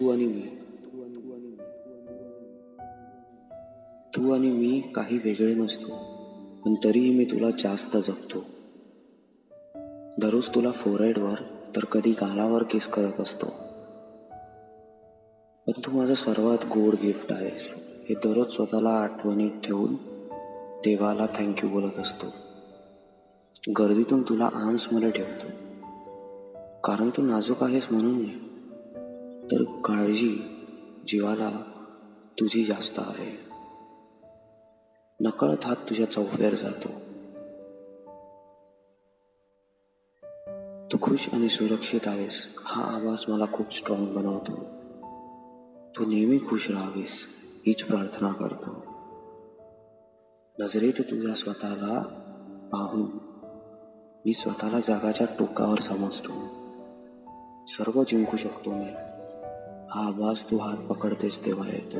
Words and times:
तू 0.00 0.12
आणि 0.12 0.26
मी. 0.26 0.42
तू 4.16 4.32
आणि 4.32 4.50
मी 4.50 4.80
काही 4.94 5.16
वेगळे 5.16 5.54
नसतो 5.54 5.88
पण 6.64 6.74
तरीही 6.84 7.18
मी 7.18 7.24
तुला 7.24 7.50
जास्त 7.50 7.96
जपतो. 7.96 8.44
दररोज 10.18 10.48
तुला 10.48 10.70
फोरहेडवर 10.70 11.34
तर 11.76 11.84
कधी 11.84 12.10
गालावर 12.10 12.62
किस 12.62 12.86
करत 12.86 13.20
असतो. 13.20 13.46
पण 15.66 15.72
तू 15.86 15.98
माझं 15.98 16.14
सर्वात 16.14 16.58
गोड 16.64 16.94
गिफ्ट 17.02 17.32
आहेस. 17.32 17.74
हे 18.08 18.14
दररोज 18.14 18.52
स्वतःला 18.52 18.90
आठवणीत 18.90 19.50
ठेवून 19.64 19.94
देवाला 20.84 21.26
थँक्यू 21.26 21.70
बोलत 21.70 21.98
असतो. 21.98 22.26
गर्दीतून 23.72 24.22
तुला 24.22 24.44
आर्म्समध्ये 24.44 25.10
ठेवतो. 25.10 25.46
कारण 26.84 27.10
तू 27.10 27.22
नाजूक 27.22 27.62
आहेस 27.62 27.86
म्हणून 27.90 28.22
नाही. 28.22 28.53
तर 29.52 29.62
काळजी 29.62 30.38
जीवाला 31.06 31.50
तुझी 32.40 32.64
जास्त 32.64 32.98
आहे. 32.98 33.38
नकळत 35.20 35.64
हात 35.64 35.76
तुझ्या 35.76 36.10
चौफेर 36.10 36.54
जातो. 36.54 36.88
तू 40.92 40.98
खुश 41.02 41.28
आणि 41.32 41.48
सुरक्षित 41.48 42.00
आहेस 42.06 42.46
हा 42.58 42.82
आवाज 42.82 43.24
मला 43.28 43.44
खूप 43.52 43.74
स्ट्रॉंग 43.74 44.06
बनवतो. 44.06 44.52
तू 45.96 46.06
नेहमी 46.06 46.38
खुश 46.38 46.70
राहावीस 46.70 47.24
हीच 47.66 47.84
प्रार्थना 47.84 48.32
करतो. 48.32 48.70
नजरेत 50.58 50.92
तुझ्या 50.92 51.34
स्वतःला 51.34 52.02
पाहून 52.72 53.06
मी 54.26 54.32
स्वतःला 54.32 54.80
जगाच्या 54.80 55.26
टोकावर 55.38 55.78
समजतो. 55.78 56.32
सर्व 57.68 58.02
जिंकू 58.02 58.36
शकतो 58.36 58.70
मी. 58.70 58.90
आवाज 59.94 60.44
तू 60.44 60.58
हात 60.58 60.76
पकडतेस 60.76 61.46
तेव्हा 61.46 61.68
येतो. 61.68 61.98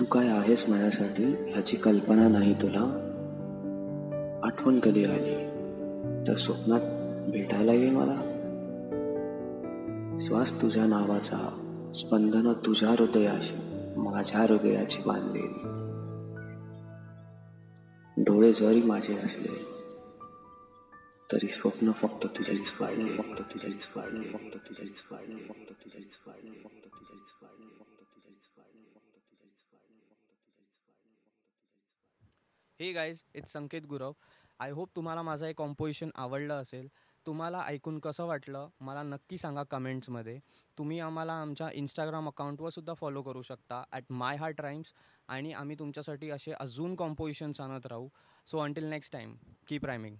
तू 0.00 0.04
काय 0.04 0.28
आहेस 0.28 0.64
माझ्यासाठी 0.68 1.24
ह्याची 1.24 1.76
कल्पना 1.76 2.28
नाही 2.28 2.54
तुला? 2.54 3.04
आठवण 4.44 4.80
कधी 4.80 5.04
आली? 5.04 5.34
तर 6.28 6.34
स्वप्नात 6.34 6.80
भेटायला 7.30 7.72
ये 7.72 7.90
मला. 7.90 8.16
श्वास 10.20 10.62
तुझ्या 10.62 10.86
नावाचा 10.86 11.38
स्पंदन 11.94 12.52
तुझ्या 12.52 12.88
हृदयाशी 12.88 13.56
माझ्या 13.96 14.40
हृदयाची 14.40 14.98
बांधलेली. 15.06 15.78
डोळे 18.22 18.52
जरी 18.52 18.82
माझे 18.82 19.14
असले 19.24 19.77
तरी 21.30 21.48
स्वप्न 21.48 21.92
फक्त 21.92 22.26
तुझ्याच 22.36 22.70
फाळले 22.72 23.16
फक्त 23.16 23.40
तुझ्याच 23.52 23.86
फाळले 23.86 24.28
फक्त 24.28 24.56
तुझ्याच 24.68 25.00
फाळले 25.00 25.42
फक्त 25.48 25.72
तुझ्याच 25.74 26.16
फाळले 26.18 26.50
फक्त 26.62 26.84
तुझ्याच 26.86 27.32
फाळले 27.32 27.70
फक्त 27.74 28.04
तुझ्याच 28.06 28.46
फाळले 28.54 28.84
फक्त 28.94 29.16
तुझ्याच 29.16 29.64
फाईल 29.64 29.98
फक्त 30.02 30.30
तुझ्याच 30.38 30.78
फाळले 30.78 31.24
हे 32.80 32.92
guys 32.92 33.22
it's 33.34 33.52
Sanket 33.52 33.86
Gurav 33.88 34.12
I 34.60 34.70
hope 34.70 34.94
तुम्हाला 34.96 35.22
माझं 35.22 35.46
हे 35.46 35.52
कॉम्पोजिशन 35.52 36.10
आवडलं 36.14 36.54
असेल. 36.54 36.88
तुम्हाला 37.26 37.60
ऐकून 37.66 37.98
कसं 38.00 38.26
वाटलं 38.26 38.68
मला 38.80 39.02
नक्की 39.02 39.38
सांगा 39.38 39.62
कमेंट्समध्ये 39.70 40.38
तुम्ही 40.78 40.98
आम्हाला 41.00 41.32
आमच्या 41.32 41.68
इंस्टाग्राम 41.74 42.28
अकाउंटवर 42.28 42.70
सुद्धा 42.70 42.94
फॉलो 42.94 43.22
करू 43.22 43.42
शकता 43.42 43.82
ॲट 43.92 44.04
माय 44.10 44.36
हार्ट 44.36 44.60
राईम्स 44.60 44.92
आणि 45.28 45.52
आम्ही 45.52 45.76
तुमच्यासाठी 45.78 46.30
असे 46.30 46.52
अजून 46.52 46.94
कॉम्पोजिशन्स 46.96 47.60
आणत 47.60 47.86
राहू. 47.86 48.08
So 48.46 48.58
until 48.58 48.84
next 48.90 49.12
time 49.12 49.34
keep 49.68 49.84
rhyming 49.86 50.16